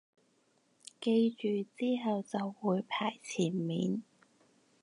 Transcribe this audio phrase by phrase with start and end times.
[0.99, 4.01] 記住之後就會排前面